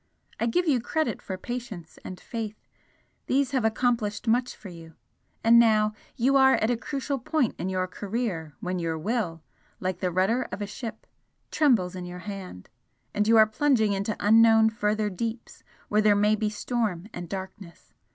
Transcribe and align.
I 0.39 0.47
give 0.47 0.67
you 0.67 0.81
credit 0.81 1.21
for 1.21 1.37
patience 1.37 1.99
and 2.03 2.19
faith 2.19 2.55
these 3.27 3.51
have 3.51 3.63
accomplished 3.63 4.27
much 4.27 4.55
for 4.55 4.69
you 4.69 4.95
and 5.43 5.59
now 5.59 5.93
you 6.15 6.35
are 6.37 6.55
at 6.55 6.71
a 6.71 6.75
crucial 6.75 7.19
point 7.19 7.53
in 7.59 7.69
your 7.69 7.85
career 7.85 8.55
when 8.61 8.79
your 8.79 8.97
Will, 8.97 9.43
like 9.79 9.99
the 9.99 10.09
rudder 10.09 10.47
of 10.51 10.59
a 10.59 10.65
ship, 10.65 11.05
trembles 11.51 11.95
in 11.95 12.05
your 12.07 12.17
hand, 12.25 12.67
and 13.13 13.27
you 13.27 13.37
are 13.37 13.45
plunging 13.45 13.93
into 13.93 14.17
unknown 14.19 14.71
further 14.71 15.07
deeps 15.11 15.61
where 15.87 16.01
there 16.01 16.15
may 16.15 16.35
be 16.35 16.49
storm 16.49 17.07
and 17.13 17.29
darkness. 17.29 17.93